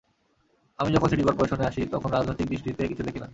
[0.79, 3.27] আমি যখন সিটি করপোরেশনে আসি, তখন রাজনৈতিক দৃষ্টিতে কিছু দেখি না।